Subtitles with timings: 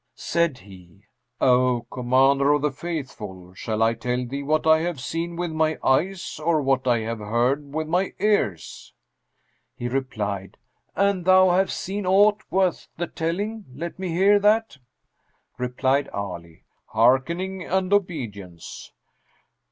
[0.15, 1.05] Said he,
[1.39, 5.77] "O Commander of the Faithful, shall I tell thee what I have seen with my
[5.83, 8.95] eyes or what I have heard with my ears?"
[9.75, 10.57] He replied,
[10.95, 14.77] "An thou have seen aught worth the telling, let me hear that."
[15.59, 18.91] Replied Ali: "Hearkening and obedience.